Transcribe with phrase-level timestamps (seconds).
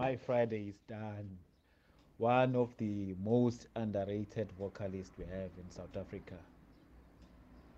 [0.00, 1.28] my Friday is done.
[2.16, 6.36] One of the most underrated vocalists we have in South Africa.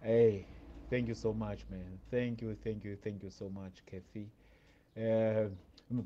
[0.00, 0.46] Hey,
[0.88, 1.98] thank you so much, man.
[2.12, 4.28] Thank you, thank you, thank you so much, Kathy.
[4.96, 5.48] Uh,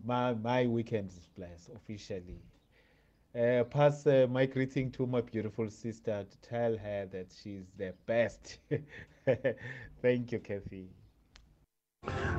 [0.06, 2.40] my my weekend is blessed officially.
[3.38, 7.92] Uh, pass uh, my greeting to my beautiful sister to tell her that she's the
[8.06, 8.58] best.
[10.02, 10.88] thank you, Kathy.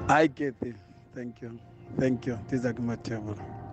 [0.07, 0.73] Hi, Kathy.
[1.13, 1.59] Thank you.
[1.99, 2.39] Thank you.
[2.49, 3.66] This is Matebo.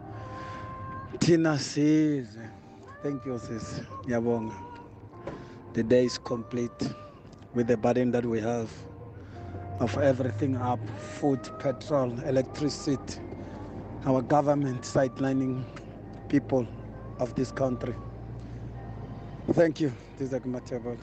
[1.20, 3.80] Tina thank you, sis.
[4.06, 4.54] Yabonga.
[5.72, 6.70] The day is complete
[7.54, 8.70] with the burden that we have
[9.80, 10.80] of everything up
[11.18, 13.20] food, petrol, electricity,
[14.06, 15.64] our government sidelining
[16.28, 16.66] people
[17.18, 17.94] of this country.
[19.52, 19.92] Thank you.
[20.18, 20.98] This is.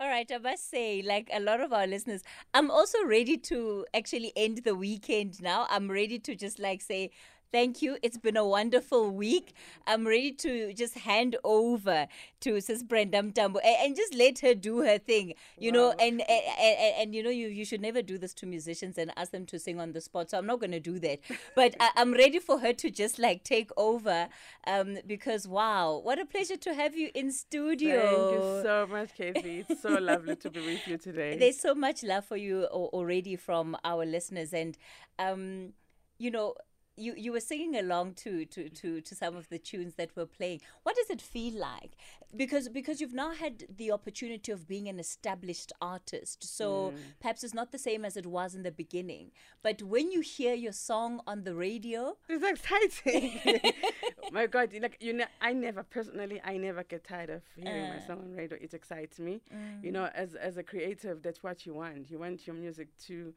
[0.00, 2.22] All right, I must say, like a lot of our listeners,
[2.54, 5.66] I'm also ready to actually end the weekend now.
[5.68, 7.10] I'm ready to just like say,
[7.50, 7.96] Thank you.
[8.02, 9.54] It's been a wonderful week.
[9.86, 12.06] I'm ready to just hand over
[12.40, 15.32] to Sis Brenda Mtambo and, just let her do her thing.
[15.56, 15.78] You wow.
[15.78, 18.98] know, and, and, and and you know, you you should never do this to musicians
[18.98, 20.30] and ask them to sing on the spot.
[20.30, 21.20] So I'm not going to do that.
[21.54, 24.28] But I, am ready for her to just like take over,
[24.66, 28.00] um, because wow, what a pleasure to have you in studio.
[28.00, 29.64] Thank you so much, Kathy.
[29.68, 31.38] It's so lovely to be with you today.
[31.40, 34.76] There's so much love for you already from our listeners, and
[35.18, 35.72] um,
[36.18, 36.54] you know
[36.98, 40.26] you you were singing along to, to to to some of the tunes that were
[40.26, 40.60] playing.
[40.82, 41.92] What does it feel like?
[42.36, 46.98] Because because you've now had the opportunity of being an established artist, so mm.
[47.20, 49.30] perhaps it's not the same as it was in the beginning.
[49.62, 53.72] But when you hear your song on the radio, it's exciting.
[54.32, 57.94] my God, like you know, I never personally, I never get tired of hearing uh,
[57.94, 58.58] my song on radio.
[58.60, 59.40] It excites me.
[59.54, 59.84] Mm.
[59.84, 62.10] You know, as as a creative, that's what you want.
[62.10, 63.32] You want your music to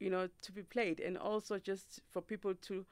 [0.00, 2.84] you know to be played and also just for people to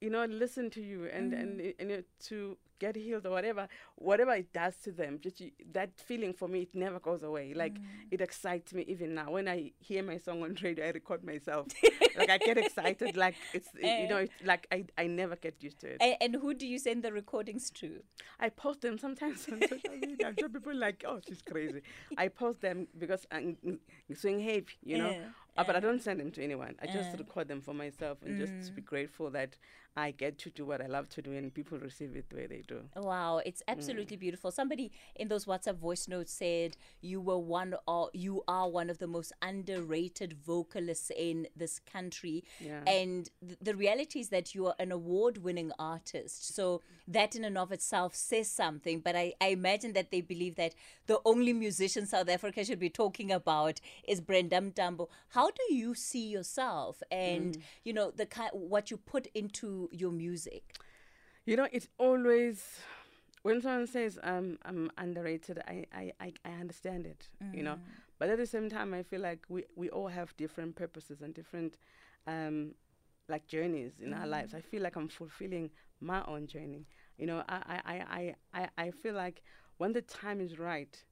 [0.00, 1.40] you know listen to you and mm.
[1.40, 5.90] and, and to get healed or whatever whatever it does to them just you, that
[6.00, 7.54] feeling for me it never goes away.
[7.54, 7.84] Like mm.
[8.10, 9.30] it excites me even now.
[9.30, 11.68] When i hear my song on radio i record myself.
[12.14, 15.80] Like i get excited like it's you know it's like I, I never get used
[15.80, 15.98] to it.
[16.00, 18.02] And, and, who do you send the recordings to?
[18.38, 20.26] I post them sometimes on social media.
[20.26, 21.80] I'm sure people like oh she's crazy.
[22.18, 23.56] I post them because i'm
[24.14, 25.28] swing heavy you know yeah.
[25.56, 26.74] Uh, but I don't send them to anyone.
[26.80, 28.38] I just record them for myself and mm.
[28.38, 28.86] just to be mm.
[28.86, 29.56] grateful that
[29.94, 32.46] I get to do what I love to do and people receive it the way
[32.46, 32.80] they do.
[32.96, 34.20] Wow, it's absolutely mm.
[34.20, 34.50] beautiful.
[34.50, 38.98] Somebody in those WhatsApp voice notes said you were one or you are one of
[38.98, 42.44] the most underrated vocalists in this country.
[42.58, 42.80] Yeah.
[42.86, 46.54] And th- the reality is that you are an award-winning artist.
[46.54, 50.56] So that in and of itself says something, but I, I imagine that they believe
[50.56, 50.74] that
[51.06, 55.08] the only musician South Africa should be talking about is Brenda Mtambo.
[55.30, 57.62] How do you see yourself and mm.
[57.84, 60.76] you know the kind what you put into your music?
[61.44, 62.62] You know, it's always
[63.42, 67.56] when someone says um, I'm underrated, I, I, I, I understand it, mm.
[67.56, 67.74] you know.
[67.74, 67.80] Mm.
[68.18, 71.34] But at the same time, I feel like we, we all have different purposes and
[71.34, 71.76] different
[72.26, 72.74] um,
[73.28, 74.20] like journeys in mm.
[74.20, 74.54] our lives.
[74.54, 74.64] I mm.
[74.64, 75.70] feel like I'm fulfilling
[76.00, 76.86] my own journey.
[77.18, 79.42] You know, I, I, I, I, I feel like
[79.78, 81.02] when the time is right,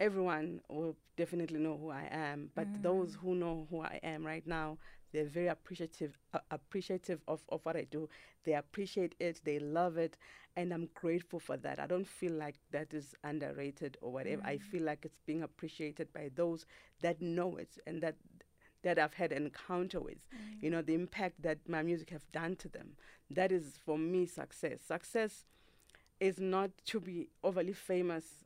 [0.00, 2.50] everyone will definitely know who I am.
[2.54, 2.82] But mm.
[2.82, 4.78] those who know who I am right now,
[5.12, 8.08] they're very appreciative uh, appreciative of, of what I do.
[8.44, 10.18] They appreciate it, they love it,
[10.56, 11.78] and I'm grateful for that.
[11.78, 14.42] I don't feel like that is underrated or whatever.
[14.42, 14.48] Mm.
[14.48, 16.66] I feel like it's being appreciated by those
[17.00, 18.16] that know it and that
[18.82, 20.28] that I've had encounter with.
[20.34, 20.62] Mm.
[20.62, 22.96] You know, the impact that my music have done to them.
[23.30, 24.80] That is for me success.
[24.86, 25.44] Success
[26.20, 28.43] is not to be overly famous,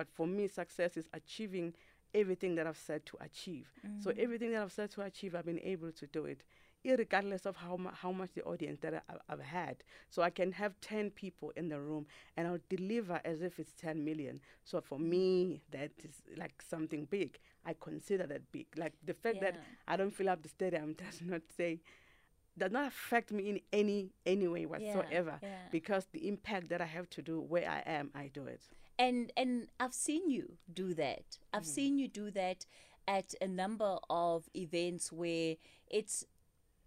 [0.00, 1.74] but for me success is achieving
[2.14, 3.66] everything that I've said to achieve.
[3.86, 4.02] Mm.
[4.02, 6.42] So everything that I've said to achieve, I've been able to do it,
[6.82, 9.76] regardless of how mu- how much the audience that I, have had.
[10.08, 12.06] So I can have ten people in the room,
[12.38, 14.40] and I'll deliver as if it's ten million.
[14.64, 17.38] So for me, that is like something big.
[17.66, 18.68] I consider that big.
[18.78, 19.50] Like the fact yeah.
[19.50, 21.80] that I don't fill up the stadium does not say
[22.60, 25.56] does not affect me in any any way whatsoever yeah, yeah.
[25.70, 28.62] because the impact that I have to do where I am, I do it
[29.00, 31.38] and and I've seen you do that.
[31.52, 31.74] I've mm.
[31.74, 32.66] seen you do that
[33.08, 35.56] at a number of events where
[35.90, 36.24] it's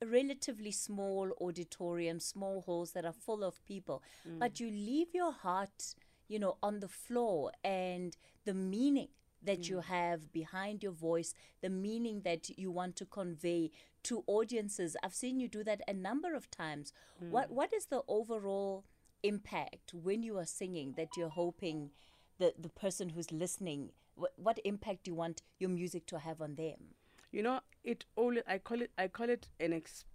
[0.02, 4.40] a relatively small auditorium, small halls that are full of people, mm.
[4.40, 5.96] but you leave your heart,
[6.28, 8.16] you know, on the floor and
[8.46, 9.10] the meaning
[9.42, 9.70] that mm.
[9.70, 13.72] you have behind your voice, the meaning that you want to convey
[14.04, 14.96] to audiences.
[15.04, 16.94] I've seen you do that a number of times.
[17.20, 17.54] What mm.
[17.54, 18.86] what is the overall
[19.24, 21.92] impact when you are singing that you're hoping
[22.40, 26.42] the, the person who's listening, what, what impact do you want your music to have
[26.42, 26.96] on them?
[27.32, 30.06] You know, it all I call it I call it an ex,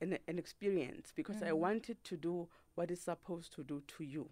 [0.00, 4.28] an, an experience because I wanted to do what it's supposed to do to you.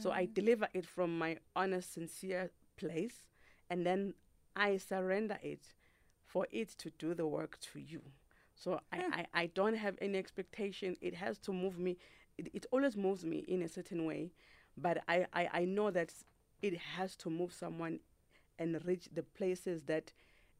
[0.00, 3.26] So I deliver it from my honest, sincere place,
[3.68, 4.14] and then
[4.56, 5.74] I surrender it
[6.24, 8.02] for it to do the work to you.
[8.58, 10.96] So I, I, I don't have any expectation.
[11.00, 11.96] It has to move me.
[12.36, 14.32] It, it always moves me in a certain way,
[14.76, 16.12] but I, I, I know that
[16.60, 18.00] it has to move someone
[18.58, 20.12] and reach the places that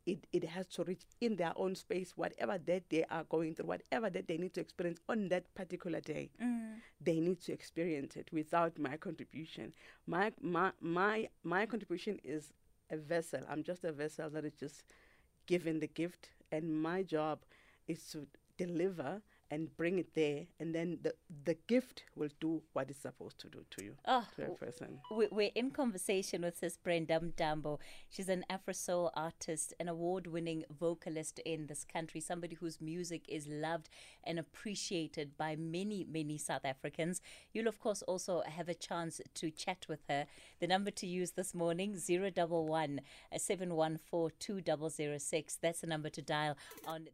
[0.06, 3.67] it, it has to reach in their own space, whatever that they are going through,
[3.67, 6.31] whatever that they need to experience on that particular day.
[6.43, 6.77] Mm.
[7.00, 9.73] They need to experience it without my contribution.
[10.06, 12.53] My my my my contribution is
[12.91, 13.41] a vessel.
[13.50, 14.85] I'm just a vessel that is just
[15.47, 17.41] given the gift, and my job
[17.88, 18.26] is to
[18.56, 21.14] deliver and bring it there, and then the
[21.44, 25.00] the gift will do what it's supposed to do to you, Oh, to a person.
[25.11, 27.81] we- We're in conversation with Sis Brenda Mtambo.
[28.11, 33.25] She's an Afro soul artist, an award winning vocalist in this country, somebody whose music
[33.26, 33.88] is loved
[34.23, 37.23] and appreciated by many, many South Africans.
[37.55, 40.26] You'll, of course, also have a chance to chat with her.
[40.58, 43.00] The number to use this morning 011
[43.35, 45.56] 714 2006.
[45.56, 47.11] That's the number to dial on the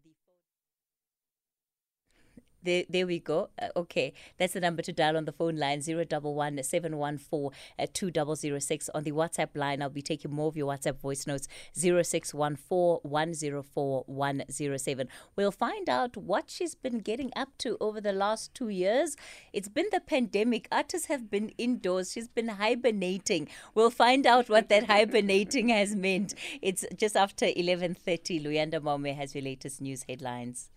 [2.64, 3.50] there, there we go.
[3.60, 8.88] Uh, okay, that's the number to dial on the phone line 011 714 uh, 2006.
[8.94, 14.04] On the WhatsApp line, I'll be taking more of your WhatsApp voice notes 0614 104
[14.06, 15.08] 107.
[15.36, 19.16] We'll find out what she's been getting up to over the last two years.
[19.52, 20.68] It's been the pandemic.
[20.72, 22.12] Artists have been indoors.
[22.12, 23.48] She's been hibernating.
[23.74, 26.34] We'll find out what that hibernating has meant.
[26.62, 28.44] It's just after 11.30.
[28.44, 30.70] Luyanda Mome has your latest news headlines.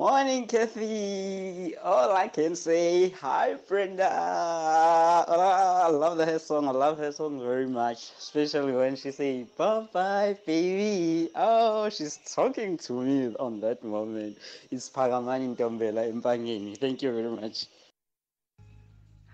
[0.00, 1.76] Morning, Kathy.
[1.76, 4.08] All I can say, hi, Brenda.
[4.10, 6.66] Ah, I love the her song.
[6.68, 12.16] I love her song very much, especially when she say "bye bye, baby." Oh, she's
[12.34, 14.38] talking to me on that moment.
[14.70, 16.78] It's Pagamani Ntombela Mpangeni.
[16.78, 17.66] Thank you very much.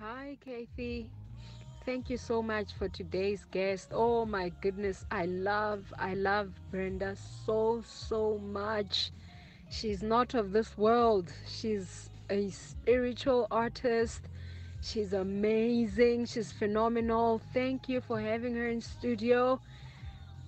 [0.01, 1.11] Hi, Kathy.
[1.85, 3.91] Thank you so much for today's guest.
[3.93, 9.13] Oh my goodness, I love, I love Brenda so, so much.
[9.69, 11.33] She's not of this world.
[11.47, 14.23] She's a spiritual artist.
[14.81, 16.27] She's amazing.
[16.27, 17.41] She's phenomenal.
[17.53, 19.61] Thank you for having her in studio.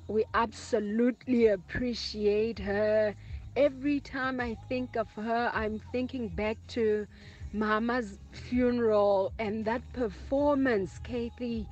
[0.07, 3.15] We absolutely appreciate her.
[3.57, 7.07] Every time I think of her, I'm thinking back to
[7.53, 11.67] Mama's funeral and that performance, Kathy,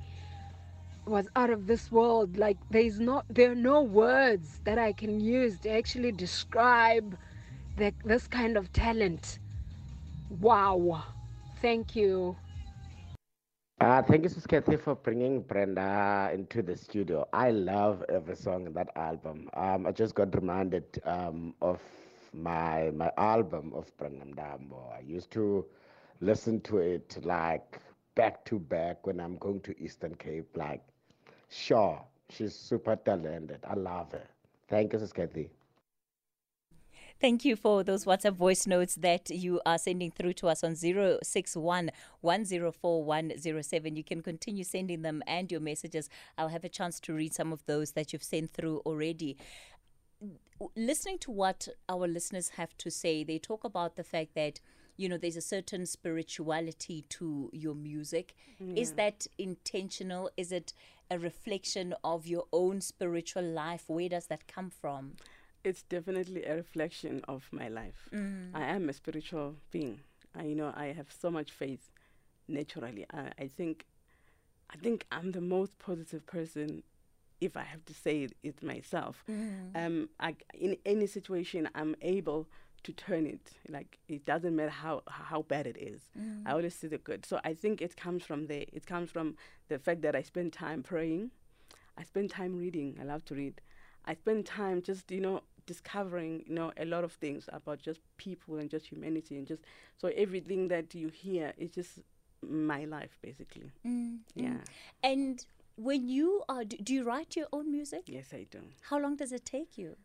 [1.05, 2.37] was out of this world.
[2.37, 7.17] Like there's not there are no words that I can use to actually describe
[7.77, 9.39] that this kind of talent.
[10.41, 11.03] Wow.
[11.61, 12.35] Thank you.
[13.79, 17.27] Uh, thank you, Sis Kathy, for bringing Brenda into the studio.
[17.31, 19.49] I love every song in that album.
[19.53, 21.79] Um, I just got reminded um, of
[22.33, 24.91] my my album of Brenda Mtambo.
[24.95, 25.65] I used to
[26.21, 27.79] listen to it like
[28.15, 30.57] back to back when I'm going to Eastern Cape.
[30.57, 30.83] Like,
[31.49, 33.59] sure, she's super talented.
[33.63, 34.27] I love her.
[34.67, 35.51] Thank you, Sis Kathy.
[37.19, 40.75] Thank you for those WhatsApp voice notes that you are sending through to us on
[40.75, 41.89] 061
[42.21, 43.95] 104 107.
[43.95, 46.09] You can continue sending them and your messages.
[46.37, 49.35] I'll have a chance to read some of those that you've sent through already.
[50.75, 54.59] Listening to what our listeners have to say, they talk about the fact that
[54.95, 58.35] you know there's a certain spirituality to your music
[58.75, 60.73] is that intentional is it
[61.11, 65.13] a reflection of your own spiritual life where does that come from
[65.67, 68.07] It's definitely a reflection of my life.
[68.13, 68.51] Mm.
[68.53, 69.99] I am a spiritual being.
[70.33, 71.91] I, you know, I have so much faith
[72.47, 73.05] naturally.
[73.13, 73.85] I, I think,
[74.73, 76.83] I think I'm the most positive person,
[77.41, 79.25] if I have to say it, it myself.
[79.29, 79.75] Mm.
[79.75, 82.47] Um, I, in any situation, I'm able
[82.83, 83.51] to turn it.
[83.67, 86.01] Like it doesn't matter how how bad it is.
[86.17, 86.43] Mm.
[86.45, 87.25] I always see the good.
[87.25, 88.63] So I think it comes from there.
[88.71, 89.35] It comes from
[89.67, 91.31] the fact that I spend time praying.
[91.97, 92.97] I spend time reading.
[93.01, 93.59] I love to read.
[94.05, 97.99] I spend time just you know discovering you know a lot of things about just
[98.17, 99.61] people and just humanity and just
[99.97, 101.99] so everything that you hear is just
[102.41, 103.71] my life basically.
[104.35, 104.57] Yeah.
[105.03, 105.45] And
[105.75, 108.03] when you are, do do you write your own music?
[108.07, 108.61] Yes, I do.
[108.89, 109.95] How long does it take you?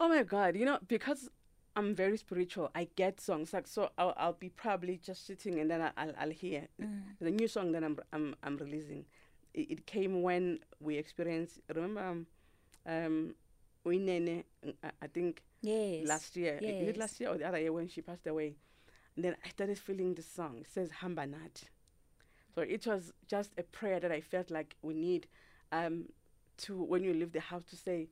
[0.00, 0.54] Oh my God!
[0.56, 1.28] You know because
[1.76, 2.70] I'm very spiritual.
[2.74, 3.90] I get songs like so.
[3.98, 6.66] I'll, I'll be probably just sitting and then I- I'll I'll hear
[7.20, 9.04] the new song that I'm I'm I'm releasing.
[9.54, 11.60] It, it came when we experienced.
[11.74, 12.26] Remember, um,
[12.86, 13.34] um,
[13.86, 14.44] Winene,
[15.02, 16.06] I, think Yes.
[16.06, 16.58] last year.
[16.60, 16.96] Yes.
[16.96, 18.56] last year or the other year when she passed away?
[19.16, 20.58] And then I started feeling the song.
[20.58, 21.64] It says Hambanat.
[22.54, 25.26] So it was just a prayer that I felt like we need
[25.72, 26.06] um,
[26.58, 28.08] to, when you leave the house, to say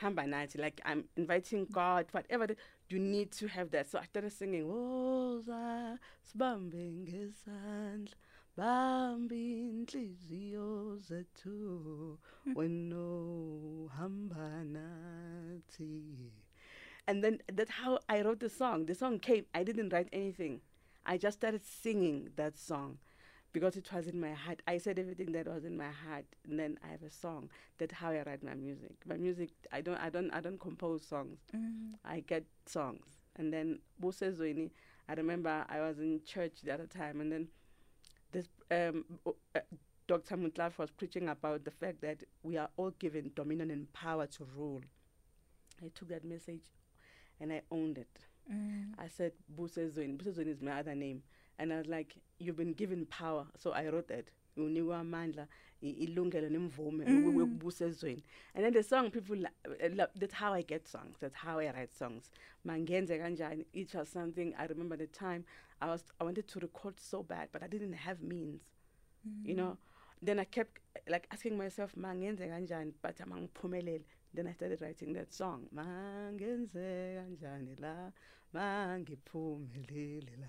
[0.00, 0.58] Hambanat.
[0.58, 2.56] Like I'm inviting God, whatever, the,
[2.88, 3.90] you need to have that.
[3.90, 7.32] So I started singing, Woza sibambe
[8.56, 12.56] bambi inhliziyo zethu hmm.
[12.56, 16.32] weno hamba nathi.
[17.06, 18.86] And then that's how I wrote the song.
[18.86, 19.44] The song came.
[19.54, 20.60] I didn't write anything.
[21.04, 22.98] I just started singing that song
[23.52, 24.62] because it was in my heart.
[24.66, 27.50] I said everything that was in my heart, and then I have a song.
[27.78, 28.92] That's how I write my music.
[29.06, 31.38] My music, I don't, I don't, I don't compose songs.
[31.54, 31.94] Mm-hmm.
[32.04, 33.80] I get songs, and then.
[35.08, 37.48] I remember I was in church the other time, and then
[38.70, 39.60] um, uh,
[40.06, 40.36] Dr.
[40.36, 44.44] Mutlaf was preaching about the fact that we are all given dominion and power to
[44.56, 44.80] rule.
[45.84, 46.62] I took that message,
[47.40, 48.18] and I owned it.
[48.98, 50.16] I said Busezweni.
[50.18, 51.22] Busezweni is my other name.
[51.58, 53.46] And I was like, you've been given power.
[53.58, 54.24] So I wrote that.
[54.58, 55.46] Unikwa amandla, i-
[55.80, 57.26] ilungelo nemvume Mm.
[57.26, 58.22] ukubusa ezweni.
[58.54, 61.18] And then the song people love, that's how I get songs.
[61.20, 62.30] That's how I write songs.
[62.64, 63.64] Mangenze kanjani.
[63.72, 65.44] It was something I remember the time
[65.80, 68.62] I was I wanted to record so bad, but I didn't have means.
[69.44, 69.78] You know.
[70.22, 74.04] Then I kept like asking myself, mangenze kanjani, but amangiphumelele.
[74.34, 75.66] Then I started writing that song.
[75.74, 78.12] Mangenze kanjani la,
[78.54, 80.48] mangiphumelele la.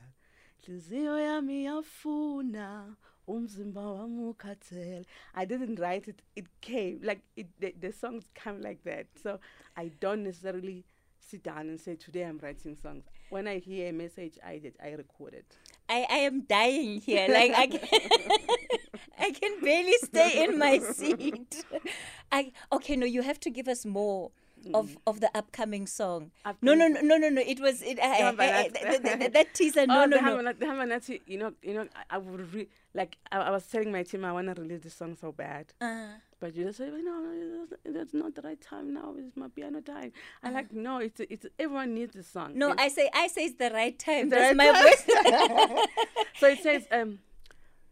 [0.65, 2.95] Hliziyo yami yafuna
[3.27, 5.05] umzimba wami.
[5.35, 6.21] I didn't write it.
[6.35, 7.47] It came like it.
[7.59, 9.07] The, the songs come like that.
[9.21, 9.39] So
[9.77, 10.85] I don't necessarily
[11.19, 13.05] sit down and say today I'm writing songs.
[13.29, 14.75] When I hear a message, I did.
[14.83, 15.57] I record it.
[15.87, 17.27] I, I am dying here.
[17.29, 17.79] Like I can,
[19.19, 21.65] I can barely stay in my seat.
[22.31, 22.95] I okay.
[22.95, 24.31] No, you have to give us more
[24.63, 24.75] Mm.
[24.75, 26.31] of of the upcoming song.
[26.61, 27.41] No, no, no, no, no, no.
[27.41, 27.99] It was it.
[27.99, 29.85] I, I, Yeah, but I, that's- th- th- th- that teaser.
[29.91, 30.53] No, oh, no, no.
[30.53, 33.17] The Hamanati, you know, you know, I, I would re- like.
[33.31, 36.07] I, was telling my team I want to release this song so bad, Uh,
[36.39, 39.13] but you just say, no, that's- not the right time now.
[39.17, 40.11] It's my piano time.
[40.43, 40.55] I uh-huh.
[40.57, 40.97] like no.
[40.99, 42.51] It's it's everyone needs the song.
[42.55, 44.29] no, I say I say it's the right time.
[44.29, 45.03] That's my voice.
[46.39, 47.19] so it says, um,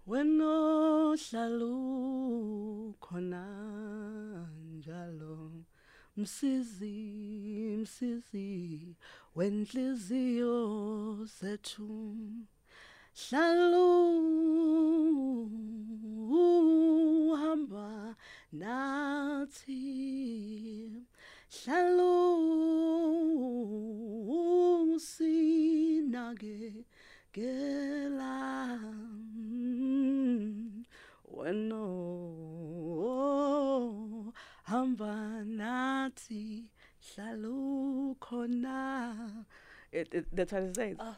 [0.05, 1.73] when ohlalu
[3.01, 3.08] khona
[6.19, 8.95] msizi msizi
[9.35, 10.55] wenhliziyo
[11.39, 12.17] zethu.
[13.29, 13.89] Hlalu
[17.35, 18.15] hamba
[18.51, 19.79] nathi.
[21.63, 22.19] Hlalu
[24.99, 26.85] sinake
[27.33, 28.79] gela
[31.31, 31.85] weno
[33.07, 34.33] oh,
[34.63, 35.38] hamba
[35.79, 36.65] nathi
[37.07, 39.45] hlalu khona
[39.91, 41.15] it, it, that's what it says oh.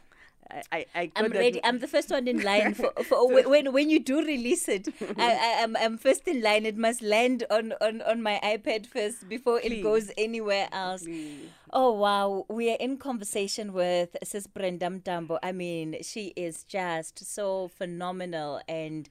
[0.72, 1.62] I, I, I that ready.
[1.63, 4.88] I'm the first one in line for, for wh- when when you do release it.
[5.18, 6.65] I, I I'm I'm first in line.
[6.65, 11.03] It must land on on on my iPad first before it goes anywhere else.
[11.03, 11.48] Please.
[11.72, 15.39] Oh wow, we are in conversation with Sis Brenda Mtambo.
[15.41, 19.08] I mean, she is just so phenomenal and.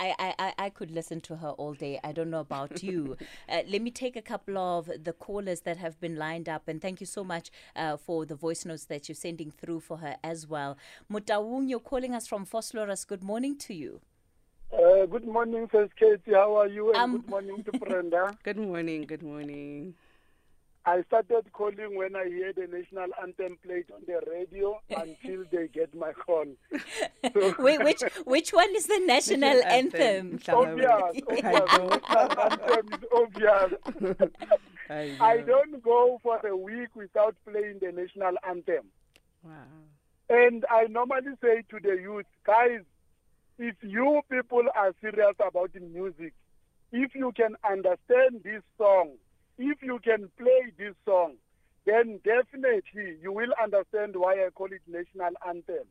[0.00, 1.98] I, I, I- I could listen to her all day.
[2.02, 3.16] I don't know about you.
[3.48, 6.80] uh, let me take a couple of the callers that have been lined up, and
[6.80, 10.16] thank you so much uh, for the voice notes that you're sending through for her
[10.24, 10.76] as well.
[11.10, 13.06] Mutawung, you're calling us from Vosloorus.
[13.06, 14.00] Good morning to you.
[14.72, 16.32] Uh, good morning, First Katie.
[16.32, 16.88] How are you?
[16.92, 18.36] And Um, good morning to Brenda.
[18.42, 19.94] good morning good morning
[20.84, 25.68] I started calling when I hear the national anthem played on the radio until they
[25.68, 26.46] get my call.
[27.32, 30.40] So, Wait, which which one is the national anthem?
[30.48, 31.22] obvious, obvious.
[31.28, 34.30] national anthem is obvious.
[34.90, 38.86] I, I don't go for a week without playing the national anthem.
[39.44, 39.52] Wow.
[40.28, 42.80] And I normally say to the youth, guys,
[43.58, 46.34] if you people are serious about the music,
[46.90, 49.12] if you can understand this song,
[49.58, 51.34] if you can play this song,
[51.86, 55.86] then definitely you will understand why I call it national anthem.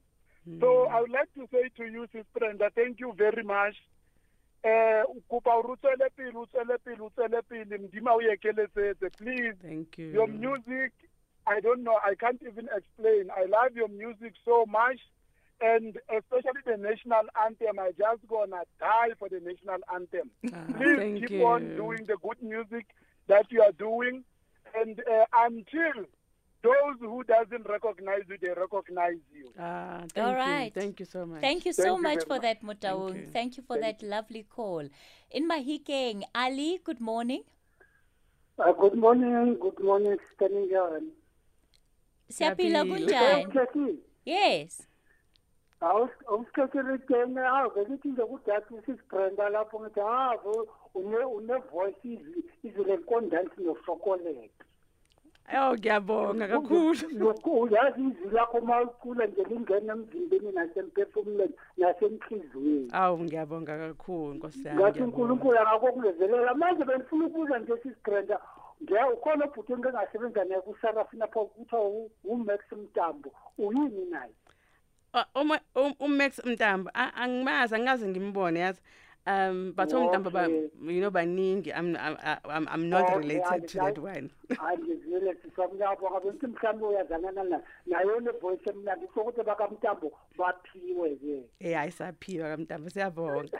[0.60, 3.76] So I would like to say to you, Sis Brenda, thank you very much.
[4.64, 8.22] Eh, kopa hore o tswele pele, o tswele pele, o tswele pele, Modimo a o
[8.22, 9.10] ekeletsetse.
[9.18, 10.12] Please, Thank you.
[10.12, 10.92] your music,
[11.46, 13.30] I don't know, I can't even explain.
[13.36, 15.00] I love your music so much.
[15.64, 20.32] And especially the national anthem, I just gonna die for the national anthem.
[20.52, 21.46] Ah, Please keep you.
[21.46, 22.88] on doing the good music
[23.28, 24.24] that you are doing.
[24.74, 26.06] And uh, until
[26.64, 29.52] those who doesn't recognize you, they recognize you.
[29.60, 30.72] Ah, thank All you.
[30.72, 31.42] Thank you so much.
[31.42, 32.42] Thank you so Thank you much very for much.
[32.44, 33.16] that, Mutawung.
[33.18, 33.26] you.
[33.34, 34.88] Thank you for that lovely call.
[35.32, 37.44] In Mahikeng, Ali, good morning.
[38.60, 41.10] Uh, good morning, good morning, Staningyan.
[42.32, 42.86] Siyaphila Siyaphila.
[42.86, 43.46] kunjani?
[43.54, 44.84] Khethi, Yes.
[45.82, 50.50] awusikhethele tene ave lithi nje kudade sisibrenda lapho ngithi ave
[50.96, 54.66] une une voice izwi izwi lenkondansi nosokoleka
[55.58, 56.96] Oh, ngiyabonga kakhulu.
[57.62, 64.80] uyazi izwi lakho uma ucula nje lingena emzimbeni nasemphefumulweni nasenhliziyweni Awu ngiyabonga kakhulu Nkosi yami.
[64.80, 65.06] ngathi ngiyabonga.
[65.06, 68.40] unkulunkulu angakokulezelela manje bengifuna ukubuza nje sisigrenda
[69.14, 71.92] ukhona ubhuti engike naye kusarafina pho kuthiwa
[72.24, 74.32] umax mtambo uyini naye
[75.14, 78.82] Uh, uma um- uMax Mtambo a- angimazi angaze ngimbone yazi
[79.28, 80.70] um but uMtambo ba Okay.
[80.96, 82.18] you know baningi I'm I'm
[82.50, 84.02] I'm, I'm not Okay, related to that angisazi.
[84.18, 90.12] one hayi ngizwile sisamnyabonga bengithi mhlawumbe uyazanana na nayo le voice emnandi kusho ukuthi bakamtambo
[90.38, 93.60] baphiwe-ke eh ayisaphiwa kaMtambo siyabonga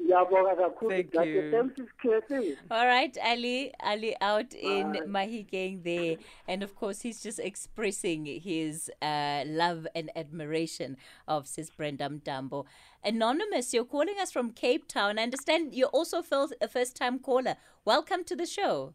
[0.00, 1.30] ngiyabonga kakhulu Thank Dade.
[1.30, 1.50] you.
[1.50, 6.16] thanks isikhethi All right, Ali, Ali out in Mahikeng there.
[6.48, 10.96] And of course, he's just expressing his uh, love and admiration
[11.28, 12.66] of Sis Brenda Mtambo.
[13.06, 15.16] Anonymous, you're calling us from Cape Town.
[15.16, 17.54] I understand you're also fil- a first time caller.
[17.84, 18.94] Welcome to the show.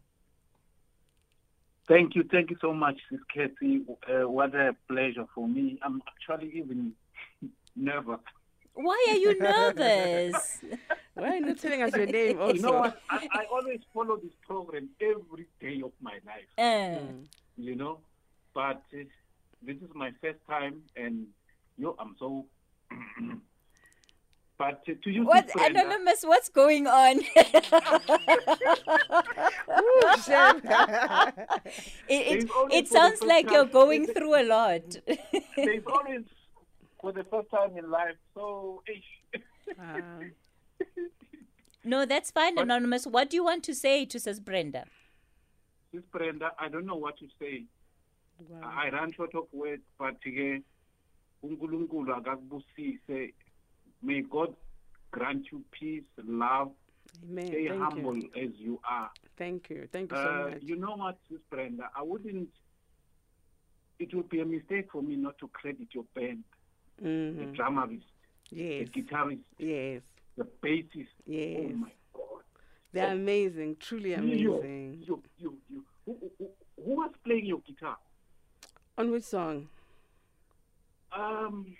[1.88, 3.80] Thank you, thank you so much, Sis Kathy.
[4.06, 5.78] Uh, what a pleasure for me.
[5.82, 6.92] I'm actually even
[7.76, 8.20] nervous.
[8.74, 10.60] Why are you nervous?
[11.14, 13.02] why are you not telling us your name You know also what?
[13.08, 17.12] I, I always follow this program every day of my life, Uh,
[17.56, 18.00] you know,
[18.52, 19.04] but uh,
[19.62, 21.26] this is my first time, and
[21.78, 22.44] yo, I'm so.
[24.62, 27.16] but uh, to you, what, Sis Brenda, Anonymous, what's going on?
[27.18, 27.24] Ooh,
[32.08, 34.82] it, it, it sounds first like you're going through a lot.
[35.56, 36.22] there's always
[37.00, 38.82] for the first time in life, so.
[38.88, 39.38] eh,
[39.80, 40.20] Ah,
[41.84, 43.06] no, that's fine, But- Anonymous.
[43.06, 44.84] What do you want to say to Sis Brenda?
[45.92, 47.64] Sis Brenda, I don't know what to say.
[48.48, 48.70] wow.
[48.84, 50.62] I run short of words, but ke
[51.44, 53.34] uNkulunkulu akakubusise.
[54.02, 54.54] May God
[55.10, 56.72] grant you peace, love,
[57.24, 57.46] Amen.
[57.46, 58.30] stay Thank humble you.
[58.36, 59.10] as you are.
[59.36, 59.88] Thank you.
[59.92, 60.62] Thank you so Uh, much.
[60.62, 62.48] you know what, Sis Brenda, I wouldn't.
[63.98, 66.42] It would be a mistake for me not to credit your band,
[66.98, 67.54] the Mhm.
[67.54, 68.04] drummerist,
[68.50, 68.88] Yes.
[68.92, 70.02] the guitarist, Yes.
[70.36, 71.08] the bassist.
[71.26, 71.70] Yes.
[71.72, 72.42] Oh my God!
[72.92, 73.76] They're amazing.
[73.76, 75.02] Truly amazing.
[75.06, 75.86] you, you, you.
[76.06, 77.96] Who, who, who was playing your guitar?
[78.98, 79.68] On which song?
[81.12, 81.76] Um,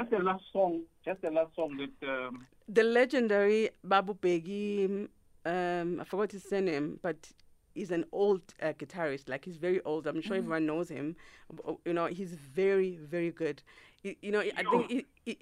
[0.00, 0.82] just the last song.
[1.04, 2.08] Just the last song that.
[2.08, 5.08] Um, The legendary Babu Begi,
[5.44, 7.16] um, I forgot his surname, but
[7.74, 9.28] he's an old uh, guitarist.
[9.28, 10.06] Like he's very old.
[10.06, 11.16] I'm sure everyone knows him.
[11.66, 13.62] Uh, You know, he's very, very good.
[14.02, 15.38] He- you know, I think he, he,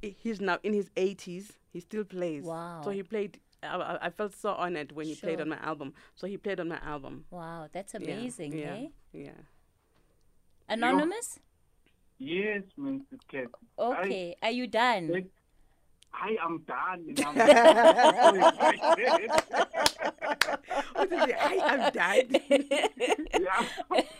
[0.00, 1.52] he- he's now in his 80s.
[1.72, 2.44] He still plays.
[2.44, 2.80] Wow.
[2.84, 3.38] So he played.
[3.62, 5.92] I, I- I felt so honored when he played on my album.
[6.14, 7.24] So he played on my album.
[7.30, 8.90] Wow, that's Yeah, amazing, yeah, hey?
[9.12, 9.30] Yeah.
[10.68, 11.40] Anonymous?
[12.20, 13.18] Yes, Mr.
[13.30, 13.48] Cat.
[13.78, 15.10] Okay, are you done?
[15.14, 15.24] I,
[16.12, 17.06] I am done.
[17.08, 19.30] and I'm so excited.
[20.94, 21.34] What is?
[21.40, 22.26] I am done.
[23.40, 23.66] yeah.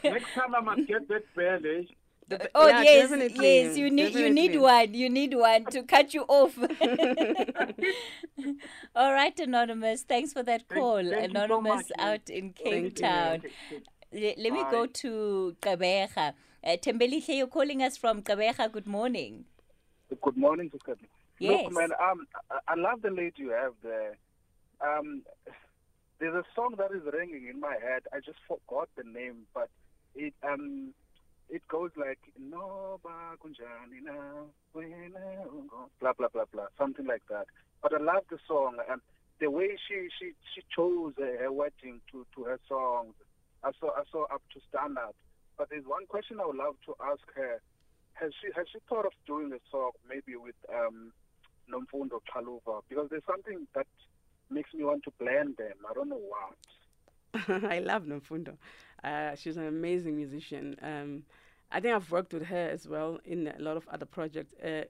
[0.02, 1.82] Next time I must get that bell, eh?
[2.54, 3.76] Oh Yeah, yes, definitely, yes.
[3.76, 4.94] You need you need one.
[4.94, 6.56] You need one to cut you off.
[8.94, 10.02] All right, anonymous.
[10.02, 11.02] Thanks for that call.
[11.02, 13.38] thank you so anonymous much, out in Cape Town.
[13.38, 13.50] Okay,
[14.12, 14.34] okay.
[14.38, 16.34] Let me go to Kabeja.
[16.62, 18.70] Uh, Tembelihle, you're calling us from Kabeja.
[18.70, 19.44] Good morning.
[20.22, 20.70] Good morning.
[21.38, 21.64] Yes.
[21.64, 22.26] Look, man, um,
[22.68, 24.18] I, love the lady you have there.
[24.82, 25.22] Um,
[26.18, 28.02] there's a song that is ringing in my head.
[28.12, 29.70] I just forgot the name, but
[30.14, 30.92] it um,
[31.48, 34.12] it goes like no ba kunjani na
[34.74, 37.46] wena ungo-" blah blah blah blah, something like that.
[37.82, 39.00] But I love the song and
[39.40, 43.14] the way she she she chose her wedding to to her songs.
[43.64, 45.14] I saw I saw up to standard.
[45.60, 47.60] But there's one question I would love to ask her
[48.14, 51.12] has she has she thought of doing a song maybe with um
[51.70, 52.18] Nomfundo?
[52.88, 53.86] Because there's something that
[54.48, 55.74] makes me want to blend them.
[55.86, 57.64] I don't know what.
[57.70, 58.56] I love Nomfundo.
[59.04, 60.76] Uh, she's an amazing musician.
[60.80, 61.24] Um,
[61.70, 64.54] I think I've worked with her as well in a lot of other projects.
[64.54, 64.84] Uh,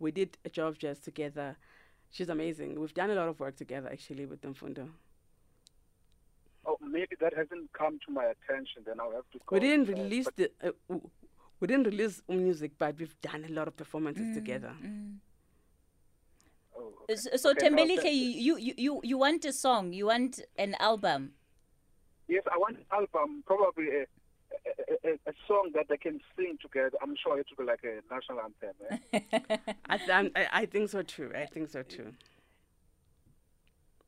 [0.00, 1.56] we did a job just together.
[2.10, 2.80] She's amazing.
[2.80, 4.88] We've done a lot of work together actually with Nomfundo.
[6.90, 8.82] Maybe that hasn't come to my attention.
[8.86, 9.38] Then I'll have to.
[9.50, 9.94] We didn't her.
[9.94, 10.50] release the.
[10.62, 10.96] Uh,
[11.60, 14.72] we didn't release music, but we've done a lot of performances together.
[16.76, 17.16] oh, okay.
[17.16, 19.92] So, so Okay, now Tembelihle, that- you, you you you want a song?
[19.92, 21.32] You want an album?
[22.28, 26.58] Yes, I want an album, probably a, a, a, a song that they can sing
[26.60, 26.92] together.
[27.02, 28.74] I'm sure it will be like a national anthem.
[28.90, 29.18] Eh?
[29.88, 31.32] I, th- I, I think so too.
[31.34, 32.12] I think so too.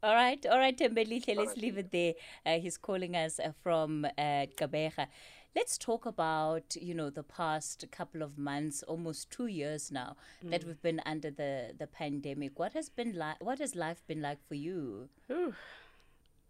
[0.03, 2.15] All right, all right, Tembelihle, let's leave it there.
[2.47, 5.07] Uh, he's calling us uh, from uh, Kabeja.
[5.55, 10.65] Let's talk about, you know, the past couple of months, almost two years now, that
[10.65, 12.59] we've been under the, the pandemic.
[12.59, 13.45] What has been like?
[13.45, 15.09] What has life been like for you?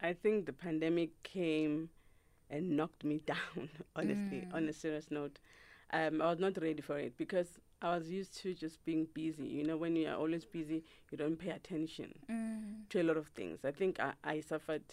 [0.01, 1.89] I think the pandemic came
[2.49, 3.69] and knocked me down.
[3.97, 5.39] Honestly, on a serious note,
[5.91, 9.43] um, I was not ready for it because I was used to just being busy.
[9.43, 12.13] You know, when you are always busy, you don't pay attention
[12.89, 13.59] to a lot of things.
[13.65, 14.83] I think I, I suffered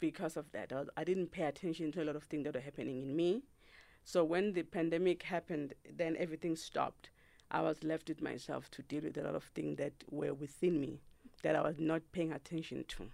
[0.00, 0.72] because of that.
[0.72, 3.14] I, was, I didn't pay attention to a lot of things that were happening in
[3.14, 3.42] me.
[4.04, 7.10] So when the pandemic happened, then everything stopped.
[7.50, 10.80] I was left with myself to deal with a lot of things that were within
[10.80, 11.00] me
[11.42, 13.06] that I was not paying attention to.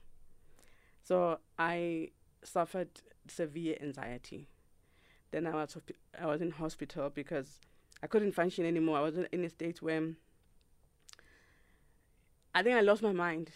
[1.03, 2.11] So I
[2.45, 2.89] suffered
[3.29, 4.49] severe anxiety.
[5.33, 5.77] Then I was
[6.21, 7.59] I was in hospital because
[8.03, 8.99] I couldn't function anymore.
[8.99, 10.11] I was in- a state where
[12.55, 13.51] I think I lost my mind.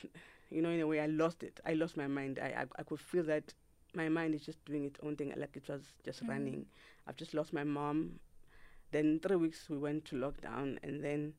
[0.49, 1.59] You know, in a way, I lost it.
[1.67, 2.39] I lost my mind.
[2.41, 3.53] I, I, I could feel that
[3.95, 6.29] my mind is just doing its own thing, like it was just mm.
[6.29, 6.67] running.
[7.07, 8.21] I've just lost my mom.
[8.93, 11.35] Then three weeks we went to lockdown, and then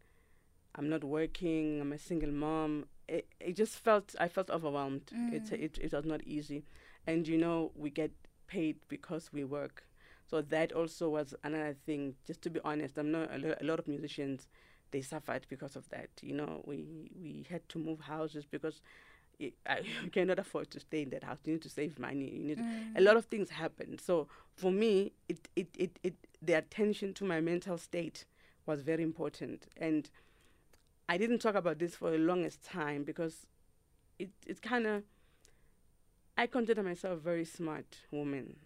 [0.76, 1.80] I'm not working.
[1.82, 2.86] I'm a single mom.
[3.08, 5.10] It, it just felt I felt overwhelmed.
[5.32, 5.60] It's mm.
[5.63, 6.65] it it was not easy,
[7.08, 8.12] and you know we get
[8.47, 9.87] paid because we work,
[10.30, 12.16] so that also was another thing.
[12.26, 14.48] Just to be honest, I'm not a, lo- a lot of musicians
[14.92, 16.10] they suffered because of that.
[16.22, 18.82] You know, we we had to move houses because
[19.42, 21.38] i I, you cannot afford to stay in that house.
[21.46, 22.30] You need to save money.
[22.30, 23.06] You need a mm.
[23.06, 24.00] lot of things happen.
[24.00, 28.26] So for me, it, it it it the attention to my mental state
[28.66, 30.10] was very important, and
[31.08, 33.48] I didn't talk about this for the longest time because
[34.20, 35.04] it it kind of
[36.38, 38.58] I consider myself a very smart woman.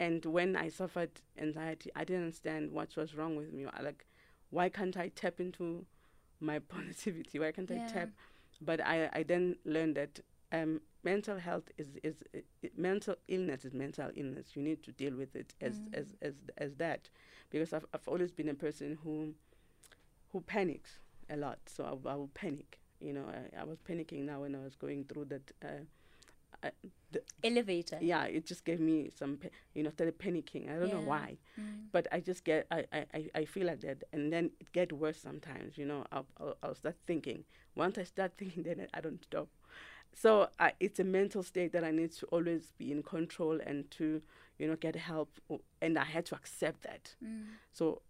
[0.00, 3.66] And when I suffered anxiety, I didn't understand what was wrong with me.
[3.66, 4.06] I like,
[4.48, 5.84] why can't I tap into
[6.40, 7.38] my positivity?
[7.38, 7.86] Why can't Yeah.
[7.86, 8.08] I tap?
[8.62, 10.20] But I, I then learned that
[10.52, 12.22] um, mental health is, is
[12.76, 14.48] mental illness is mental illness.
[14.54, 17.08] You need to deal with it as, as, as, as that.
[17.50, 19.34] Because I've, I've always been a person who,
[20.32, 21.58] who panics a lot.
[21.66, 22.78] So I, I will panic.
[23.00, 25.52] You know, I, I was panicking now when I was going through that.
[25.62, 25.84] Uh,
[26.62, 26.70] I,
[27.12, 27.98] the, Elevator.
[28.00, 29.38] yeah, it just gave me some,
[29.74, 30.70] you know, started panicking.
[30.70, 31.06] I don't know Yeah.
[31.06, 31.84] why, mm.
[31.92, 35.18] but I just get, I, I, I- feel like that, and then it get worse
[35.18, 35.76] sometimes.
[35.78, 37.44] You know, I'll, I'll, I'll start thinking.
[37.74, 39.48] Once I start thinking, then I don't stop.
[40.14, 43.90] So I, it's a mental state that I need to always be in control and
[43.92, 44.20] to,
[44.58, 45.30] you know, get help,
[45.80, 47.14] and I had to accept that.
[47.24, 47.44] Mm.
[47.72, 48.02] So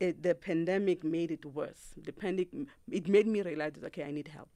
[0.00, 1.94] it, the pandemic made it worse.
[1.96, 2.48] The pandemic,
[2.90, 4.50] it made me realize that okay, I need help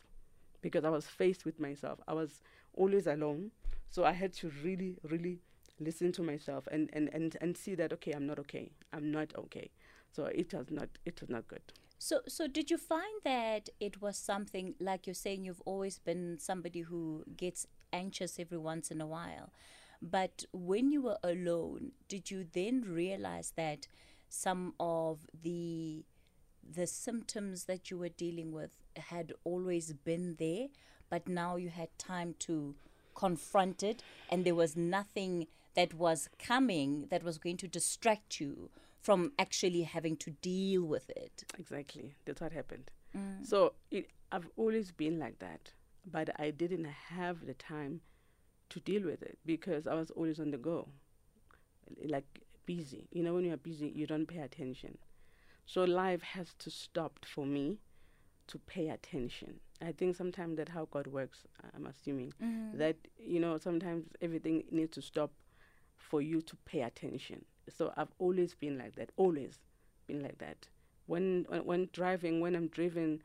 [0.61, 2.01] because I was faced with myself.
[2.09, 2.43] I was
[2.79, 3.51] always alone.
[3.91, 5.39] So I had to really, really
[5.81, 8.71] listen to myself and, and, and, and see that okay, I'm not okay.
[8.93, 9.71] I'm not okay.
[10.13, 11.63] So it was not it was not good.
[11.99, 15.45] So, so did you find that it was something like you're saying?
[15.45, 19.51] You've always been somebody who gets anxious every once in a while,
[20.01, 23.89] but when you were alone, did you then realize that
[24.29, 26.05] some of the
[26.71, 30.69] the symptoms that you were dealing with had always been there,
[31.11, 32.75] but now you had time to
[33.15, 38.71] confront it, and there was nothing that was coming that was going to distract you
[39.01, 41.45] from actually having to deal with it.
[41.59, 42.15] Exactly.
[42.25, 42.91] That's what happened.
[43.17, 43.47] Mm.
[43.47, 45.73] So it, I've always been like that,
[46.05, 48.01] but I didn't have the time
[48.71, 50.89] to deal with it because I was always on the go,
[52.05, 53.09] like busy.
[53.13, 54.99] You know, when you're busy, you don't pay attention.
[55.65, 57.79] So life has to stop for me
[58.49, 59.61] to pay attention.
[59.81, 61.45] I think sometimes that how God works.
[61.75, 62.79] I'm assuming mm-hmm.
[62.79, 65.31] that you know sometimes everything needs to stop
[65.97, 67.45] for you to pay attention.
[67.69, 69.11] So I've always been like that.
[69.17, 69.59] Always
[70.07, 70.69] been like that.
[71.07, 73.23] When when, when driving, when I'm driven,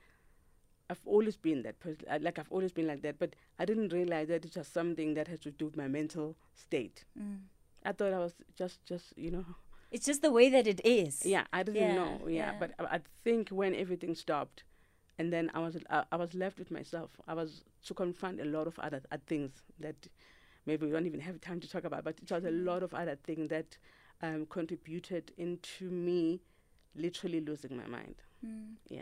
[0.90, 2.06] I've always been that person.
[2.22, 3.18] Like I've always been like that.
[3.20, 6.36] But I didn't realize that it's just something that has to do with my mental
[6.54, 7.06] state.
[7.20, 7.40] Mm.
[7.86, 9.46] I thought I was just just you know
[9.92, 11.26] It's just the way that it is.
[11.26, 12.20] yeah, I didn't Yeah, know.
[12.28, 12.54] Yeah, yeah.
[12.60, 14.64] but I, I think when everything stopped,
[15.20, 17.12] and then I was I, I was left with myself.
[17.28, 20.08] I was to confront a lot of other, other things that
[20.66, 22.04] maybe we don't even have time to talk about.
[22.04, 22.66] But it was a Mm.
[22.66, 23.78] lot of other things that
[24.22, 26.42] um, contributed into me
[26.96, 28.16] literally losing my mind.
[28.46, 28.76] Mm.
[28.90, 29.02] Yeah.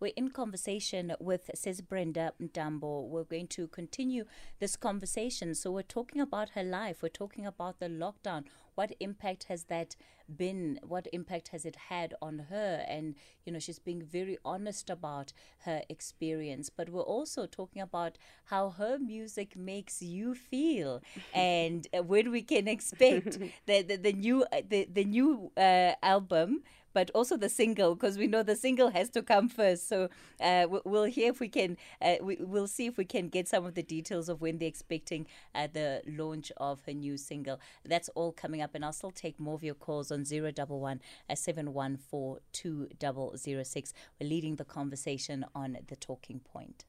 [0.00, 3.08] We're in conversation with, says Brenda Mtambo.
[3.08, 4.24] We're going to continue
[4.58, 5.54] this conversation.
[5.54, 7.02] So, we're talking about her life.
[7.02, 8.44] We're talking about the lockdown.
[8.74, 9.96] What impact has that
[10.34, 10.78] been?
[10.82, 12.84] What impact has it had on her?
[12.88, 16.70] And, you know, she's being very honest about her experience.
[16.70, 21.02] But we're also talking about how her music makes you feel
[21.34, 25.92] and uh, when we can expect the, the, the new, uh, the, the new uh,
[26.02, 26.62] album
[26.94, 29.86] but also the single because we know the single has to come first.
[29.88, 30.08] So
[30.40, 31.76] uh, we- we'll hear if we can.
[32.00, 34.68] Uh, we, we'll see if we can get some of the details of when they're
[34.68, 37.60] expecting uh, the launch of her new single.
[37.84, 40.80] That's all coming up, and I'll still take more of your calls on zero double
[40.80, 41.00] one
[41.34, 43.92] seven one four two double zero six.
[44.20, 46.84] We're leading the conversation on the talking point.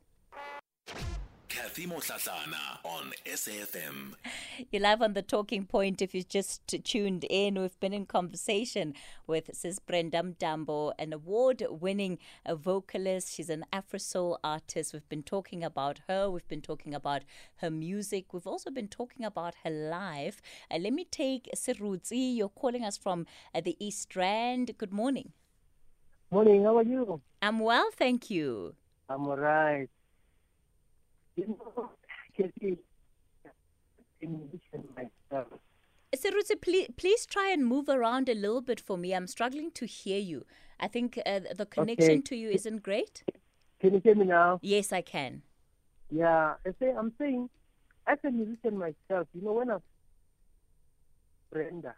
[1.56, 4.14] Kathy Kathy Mohlahlana on SAFM.
[4.72, 6.02] You're live on the talking point.
[6.02, 8.94] If you've just tuned in, we've been in conversation
[9.26, 12.18] with Sis Brenda Mtambo, an award winning
[12.50, 13.34] vocalist.
[13.34, 14.92] She's an Afro soul artist.
[14.92, 17.24] We've been talking about her, we've been talking about
[17.58, 20.42] her music, we've also been talking about her life.
[20.70, 22.36] Uh, let me take Sirutsi.
[22.36, 24.72] You're calling us from uh, the East Rand.
[24.78, 25.32] Good morning.
[26.32, 27.22] Morning, how are you?
[27.42, 28.76] I'm well, thank you.
[29.08, 29.82] I'm alright.
[29.82, 29.95] You
[32.38, 32.78] Kathy,
[36.62, 39.14] please, please try and move around a little bit for me.
[39.14, 40.46] I'm struggling to hear you.
[40.80, 42.22] I think uh, the connection Okay.
[42.22, 43.24] to you isn't great.
[43.82, 44.60] Can you hear me now?
[44.62, 45.42] Yes, I can.
[46.10, 47.50] Yeah, I say, I'm saying,
[48.08, 49.78] as a musician myself, you know, when I
[51.52, 51.96] Brenda,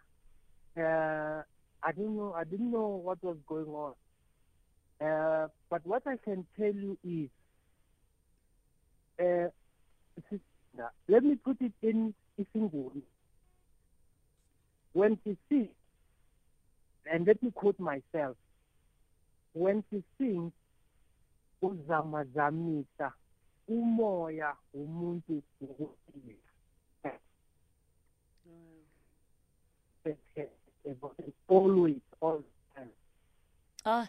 [0.76, 1.42] uh,
[1.82, 3.94] I don't know, I didn't know what was going on.
[5.00, 7.28] Uh, but what I can tell you is,
[9.18, 9.48] uh,
[11.08, 13.02] let me put it in Isinguni.
[14.92, 15.68] When she sings,
[17.10, 18.36] and let me quote myself,
[19.54, 20.52] when she sings,
[21.62, 23.12] uzamazamisa
[23.68, 26.48] umoya umuntu ngokuphila
[31.48, 32.42] always all
[33.88, 34.08] the time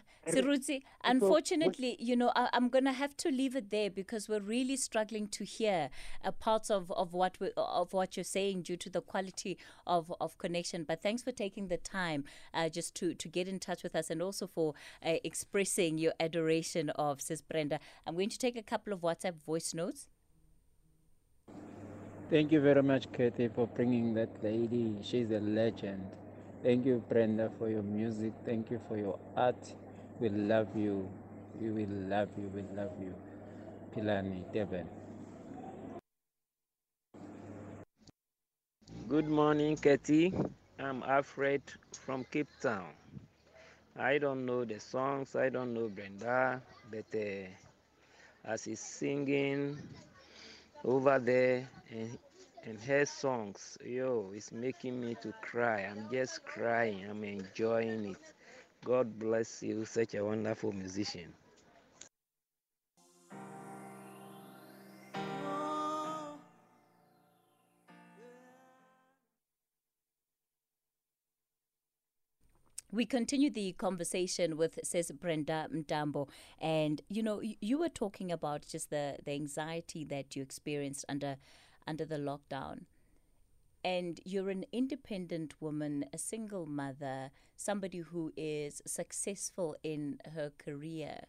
[1.04, 4.40] And unfortunately, you know, I, I'm going to have to leave it there because we're
[4.40, 5.90] really struggling to hear
[6.24, 10.12] uh, parts of, of what we, of what you're saying due to the quality of,
[10.20, 10.84] of connection.
[10.84, 14.10] But thanks for taking the time uh, just to, to get in touch with us
[14.10, 17.80] and also for uh, expressing your adoration of Sis Brenda.
[18.06, 20.08] I'm going to take a couple of WhatsApp voice notes.
[22.30, 24.96] Thank you very much, Kathy, for bringing that lady.
[25.02, 26.06] She's a legend.
[26.62, 28.32] Thank you, Brenda, for your music.
[28.44, 29.74] Thank you for your art.
[30.20, 31.08] We love you.
[31.60, 32.48] We will love you.
[32.54, 33.14] We love you.
[33.96, 34.88] Pilani, Devon.
[39.08, 40.34] Good morning, Katie.
[40.78, 42.90] I'm Alfred from Cape Town.
[43.98, 47.48] I don't know the songs, I don't know Brenda, but uh,
[48.44, 49.78] as he's singing
[50.84, 52.18] over there and,
[52.64, 55.80] and her songs, yo, it's making me to cry.
[55.82, 57.04] I'm just crying.
[57.08, 58.34] I'm enjoying it.
[58.84, 61.34] God bless you, such a wonderful musician.
[72.92, 76.28] We continue the conversation with says Brenda Mtambo,
[76.60, 81.04] and you know y- you were talking about just the the anxiety that you experienced
[81.08, 81.36] under
[81.86, 82.84] under the lockdown,
[83.84, 91.20] and you're an independent woman, a single mother, somebody who is successful in her career.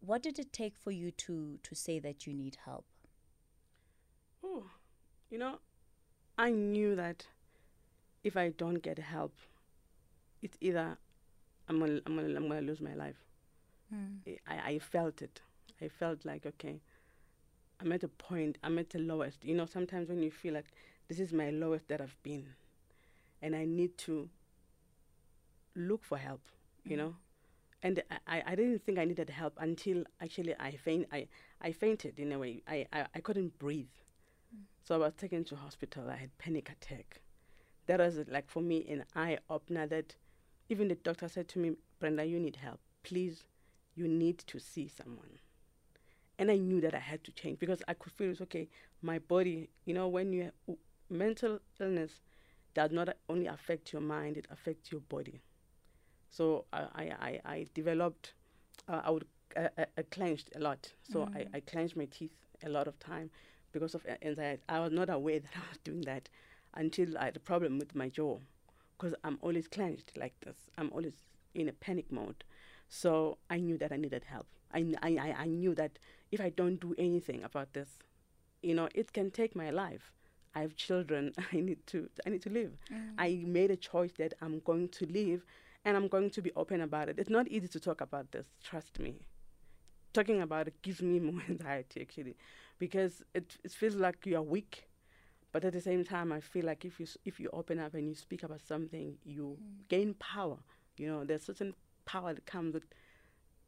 [0.00, 2.86] What did it take for you to to say that you need help?
[4.42, 4.64] Oh,
[5.30, 5.58] you know,
[6.36, 7.26] I knew that
[8.22, 9.34] if I don't get help,
[10.42, 10.98] it's either
[11.68, 13.16] I'm gonna I'm gonna I'm gonna lose my life.
[13.94, 14.38] Mm.
[14.46, 15.40] I, I felt it.
[15.80, 16.80] I felt like okay,
[17.84, 18.56] I'm at a point.
[18.64, 19.44] I'm at the lowest.
[19.44, 20.66] You know, sometimes when you feel like
[21.08, 22.46] this is my lowest that I've been,
[23.42, 24.30] and I need to
[25.76, 26.40] look for help.
[26.84, 26.98] You Mm.
[26.98, 27.16] know,
[27.82, 31.28] and I, I- didn't think I needed help until actually I faint I,
[31.60, 32.62] I fainted in a way.
[32.66, 33.88] I, I, I couldn't breathe.
[34.82, 36.08] So I was taken to hospital.
[36.10, 37.20] I had panic attack.
[37.86, 40.16] That was like for me an eye opener that
[40.68, 42.80] even the doctor said to me, Brenda, you need help.
[43.02, 43.44] Please,
[43.94, 45.38] you need to see someone.
[46.38, 48.68] And I knew that I had to change because I could feel it's okay.
[49.02, 50.76] My body, you know, when you have
[51.08, 52.20] mental illness
[52.74, 55.40] does not only affect your mind, it affects your body.
[56.30, 56.80] So I,
[57.20, 58.32] I, I, developed,
[58.88, 60.92] uh, I would, uh, uh, I clenched a lot.
[61.10, 61.36] So Mm.
[61.36, 63.30] I, I clenched my teeth a lot of time
[63.70, 64.62] because of anxiety.
[64.68, 66.28] I was not aware that I was doing that
[66.74, 68.38] until I had a problem with my jaw
[68.98, 70.56] because I'm always clenched like this.
[70.76, 71.14] I'm always
[71.54, 72.42] in a panic mode.
[72.88, 74.46] So I knew that I needed help.
[74.72, 75.98] I, I, I knew that
[76.34, 77.88] if I don't do anything about this,
[78.62, 80.12] you know, it can take my life.
[80.54, 81.32] I have children.
[81.52, 82.08] I need to.
[82.26, 82.72] I need to live.
[82.92, 83.14] Mm.
[83.18, 85.44] I made a choice that I'm going to live,
[85.84, 87.18] and I'm going to be open about it.
[87.18, 88.46] It's not easy to talk about this.
[88.62, 89.20] Trust me.
[90.12, 92.36] Talking about it gives me more anxiety actually,
[92.78, 94.88] because it it feels like you are weak,
[95.52, 98.08] but at the same time, I feel like if you if you open up and
[98.08, 99.56] you speak about something, you
[99.88, 100.58] gain power.
[100.96, 101.74] You know, there's certain
[102.06, 102.84] power that comes with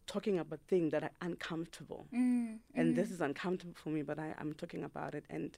[0.06, 3.12] talking about things that are uncomfortable Mm, and this mm.
[3.12, 5.56] is uncomfortable for me but I, i'm talking about it and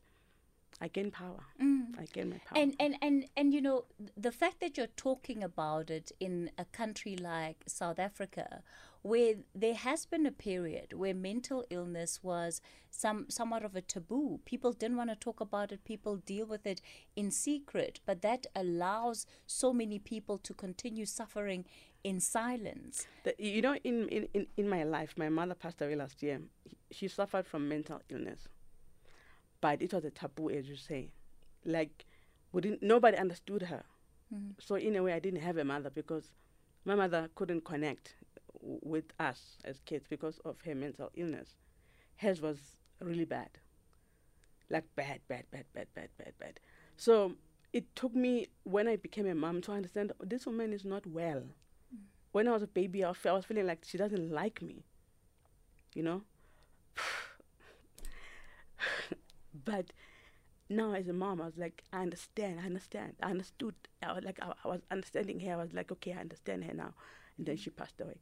[0.81, 1.45] I gain power.
[1.61, 1.99] Mm.
[1.99, 2.63] I gain my power.
[2.63, 3.85] And and and and you know
[4.17, 8.63] the fact that you're talking about it in a country like South Africa,
[9.03, 12.61] where there has been a period where mental illness was
[12.91, 14.39] some somewhat of a taboo.
[14.45, 15.85] People didn't want to talk about it.
[15.85, 16.81] People deal with it
[17.17, 21.65] in secret, but that allows so many people to continue suffering
[22.05, 23.07] in silence.
[23.25, 26.41] The- you know, in, in, in, in my life, my mother passed away last year.
[26.93, 28.47] She suffered from mental illness,
[29.61, 31.13] but it was a taboo, as you say.
[31.65, 32.07] Like,
[32.53, 33.85] we didn't, nobody understood her.
[34.33, 34.55] Mhm.
[34.61, 36.31] So in a way, I didn't have a mother because
[36.85, 38.17] my mother couldn't connect
[38.55, 41.57] w- with us as kids because of her mental illness.
[42.17, 43.51] Hers was really bad,
[44.71, 46.61] like bad, bad, bad, bad, bad, bad, bad.
[46.97, 47.35] So
[47.73, 51.45] it took me when I became a mom to understand this woman is not well.
[52.33, 54.85] When I was a baby, I was feeling like she doesn't like me,
[55.95, 56.23] you know.
[59.73, 59.93] But
[60.69, 63.75] now as a mom, I was like, I understand, I understand, I understood.
[64.03, 65.53] I was like, I, I was understanding her.
[65.55, 66.93] I was like, okay, I understand her now.
[67.37, 68.17] And then she passed away.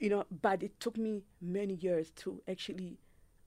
[0.00, 2.98] You know, but it took me many years to actually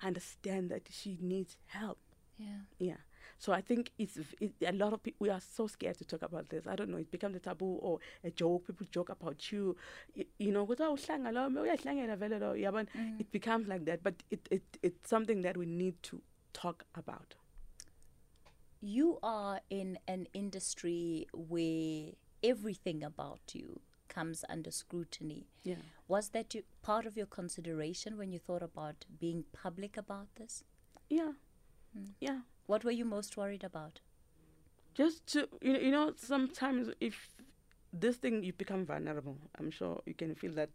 [0.02, 2.00] understand that she needs help.
[2.38, 2.62] Yeah.
[2.80, 2.98] Yeah.
[3.38, 5.26] So I think it's it, a lot of people.
[5.26, 6.66] We are so scared to talk about this.
[6.68, 6.98] I don't know.
[6.98, 8.68] It becomes a taboo or a joke.
[8.68, 9.76] People joke about you.
[10.16, 12.88] Y- You know, "Kuthi awuhlanga lo, uyahlangana vele lo," yabona?
[12.96, 13.20] Mm.
[13.20, 14.02] it becomes like that.
[14.04, 16.22] But it, it it's something that we need to
[16.54, 17.36] talk about.
[18.82, 22.12] you are in an industry where
[22.44, 25.48] everything about you comes under scrutiny.
[25.64, 25.76] Yeah.
[26.08, 30.64] Was that you, part of your consideration when you thought about being public about this?
[31.10, 31.34] Yeah.
[32.20, 32.40] Yeah.
[32.68, 34.00] What were you most worried about?
[34.96, 37.30] Just to you know, you know, sometimes if
[37.92, 39.38] this thing you become vulnerable.
[39.60, 40.70] I'm sure you can feel that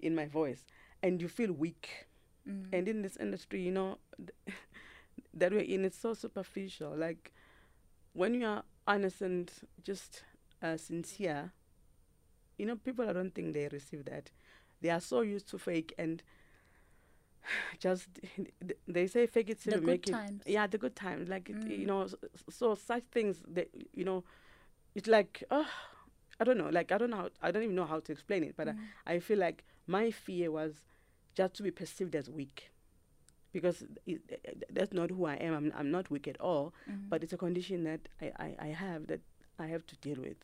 [0.00, 0.64] in my voice,
[1.02, 2.06] and you feel weak.
[2.48, 2.68] Mm.
[2.72, 4.56] And in this industry, you know, th-
[5.34, 6.96] that we're in, it's so superficial.
[6.96, 7.32] Like
[8.12, 9.50] when you are honest and
[9.82, 10.24] just
[10.62, 11.52] uh, sincere,
[12.58, 14.30] you know, people I don't think they receive that.
[14.80, 16.22] They are so used to fake and
[17.78, 18.08] just
[18.88, 20.42] they say fake it till The you good make times.
[20.46, 20.52] it.
[20.52, 21.28] Yeah, the good times.
[21.28, 21.86] Like it, you Mm.
[21.86, 22.16] know, so,
[22.50, 24.24] so such things that you know,
[24.94, 25.66] it's like oh,
[26.40, 26.68] I don't know.
[26.70, 27.16] Like I don't know.
[27.16, 28.54] How, I don't even know how to explain it.
[28.56, 28.74] But Mm.
[29.06, 30.84] I, I feel like my fear was
[31.34, 32.70] just to be perceived as weak,
[33.52, 35.54] because it, that's not who I am.
[35.54, 36.74] I'm, I'm not weak at all.
[36.90, 37.08] Mhm.
[37.08, 39.20] But it's a condition that I, I, I have that
[39.58, 40.36] I have to deal with.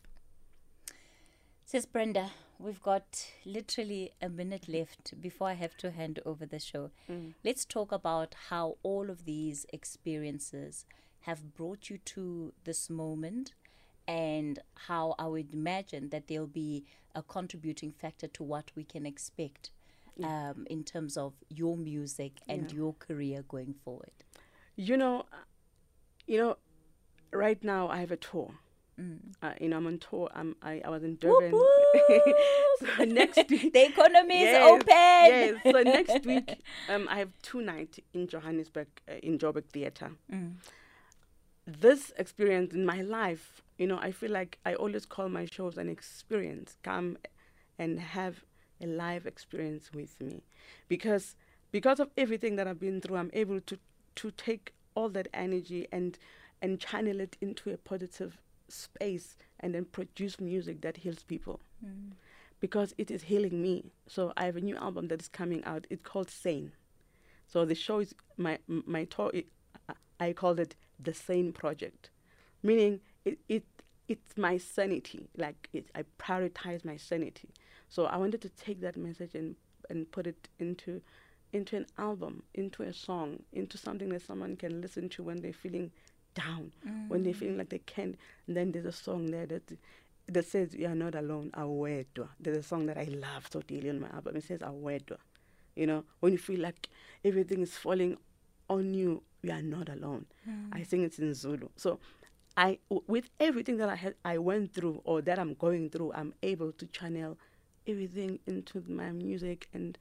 [1.67, 6.59] Says Brenda, we've got literally a minute left before I have to hand over the
[6.59, 6.90] show.
[7.11, 7.35] Mm.
[7.43, 10.85] Let's talk about how all of these experiences
[11.21, 13.55] have brought you to this moment
[14.07, 19.07] and how I would imagine that there'll be a contributing factor to what we can
[19.07, 19.71] expect
[20.16, 20.50] Yeah.
[20.50, 22.77] um, in terms of your music and Yeah.
[22.77, 24.12] your career going forward.
[24.77, 25.37] You know, uh,
[26.27, 26.57] you know,
[27.33, 28.55] right now I have a tour.
[29.00, 29.18] Mm.
[29.42, 30.29] Uh, you know, I'm on tour.
[30.35, 31.50] I'm, I, I was in Durban.
[32.81, 34.87] so next week, The economy is yes, open.
[34.88, 35.55] Yes.
[35.64, 40.12] So next week, um, I have two nights in Johannesburg, uh, in Joburg Theatre.
[40.33, 40.55] Mm.
[41.66, 45.77] This experience in my life, you know, I feel like I always call my shows
[45.79, 46.77] an experience.
[46.83, 47.16] Come
[47.79, 48.44] and have
[48.81, 50.43] a live experience with me,
[50.89, 51.37] because
[51.73, 53.79] because of everything that I've been through, I'm able to
[54.17, 56.19] to take all that energy and
[56.63, 62.13] and channel it into a positive space and then produce music that heals people Mm.
[62.61, 63.93] because it is healing me.
[64.07, 65.87] So I have a new album that is coming out.
[65.91, 66.73] It's called Sane.
[67.47, 69.31] So the show is my my tour.
[69.35, 69.47] It,
[70.19, 72.11] I called it the Sane Project,
[72.63, 73.65] meaning it it
[74.09, 75.29] it's my sanity.
[75.37, 77.51] Like it, I prioritize my sanity.
[77.95, 79.55] So I wanted to take that message and
[79.91, 81.01] and put it into
[81.53, 85.53] into an album, into a song, into something that someone can listen to when they're
[85.53, 85.93] feeling
[86.35, 86.73] down,
[87.07, 87.37] when they're Mm.
[87.37, 88.17] feeling like they can't.
[88.49, 89.63] And then there's a song there that
[90.27, 92.27] that says you are not alone, awedwa.
[92.41, 94.37] There's a song that I love so dearly on my album.
[94.37, 95.19] It says awedwa.
[95.77, 96.89] You know, when you feel like
[97.25, 98.17] everything is falling
[98.69, 100.27] on you, you are not alone.
[100.73, 100.87] I Mm.
[100.91, 101.69] sing it in Zulu.
[101.77, 102.01] So
[102.57, 106.13] I w- with everything that I had I went through or that I'm going through,
[106.15, 107.39] I'm able to channel
[107.87, 109.99] everything into my music and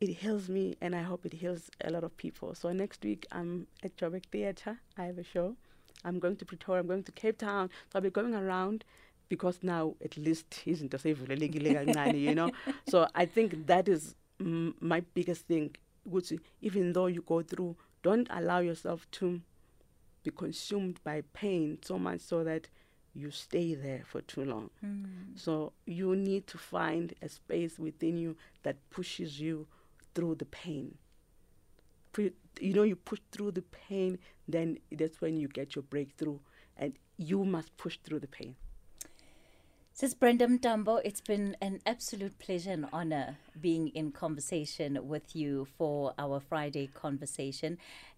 [0.00, 2.54] it heals me and I hope it heals a lot of people.
[2.54, 4.78] So next week I'm at Joburg Theatre.
[4.96, 5.56] I have a show.
[6.04, 7.68] I'm going to Pretoria, I'm going to Cape Town.
[7.92, 8.84] So I'll be going around
[9.28, 12.50] because now at least seyivulelekile kancane, you know.
[12.88, 15.76] So I think that is mm, my biggest thing.
[16.62, 19.40] Even though you go through, don't allow yourself to
[20.22, 22.68] be consumed by pain so much so that
[23.14, 24.70] you stay there for too long.
[24.84, 25.38] Mm.
[25.38, 29.66] So you need to find a space within you that pushes you
[30.14, 30.96] through the pain.
[32.16, 36.38] you know, you push through the pain, then that's when you get your breakthrough,
[36.76, 38.56] and you must push through the pain.
[39.92, 45.66] Says Brenda Mtambo, it's been an absolute pleasure and honor being in conversation with you
[45.76, 47.76] for our Friday conversation.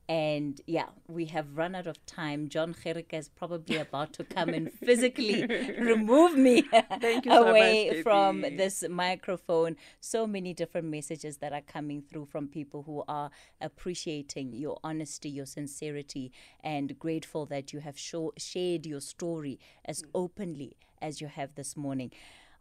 [0.09, 2.49] And yeah, we have run out of time.
[2.49, 5.47] John Gericke is probably about to come and physically
[5.79, 6.63] remove me
[7.01, 9.77] Thank you so away much, from this microphone.
[10.01, 13.31] So many different messages that are coming through from people who are
[13.61, 16.33] appreciating your honesty, your sincerity,
[16.63, 20.09] and grateful that you have show- shared your story as mm.
[20.15, 22.11] openly as you have this morning.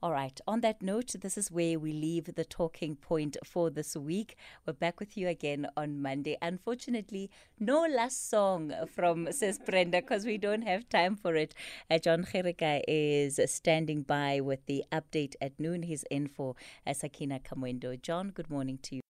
[0.04, 3.96] All right, on that note, this is where we leave the talking point for this
[3.96, 4.36] week.
[4.66, 6.40] We're back with you again on Monday.
[6.42, 7.30] Unfortunately,
[7.60, 11.54] no last song from Sis Brenda because we don't have time for it.
[11.92, 15.84] Uh, John Gericke is standing by with the update at noon.
[15.84, 16.56] He's in for
[16.88, 18.02] uh, Sakina Kamwendo.
[18.02, 19.02] John, good morning to you.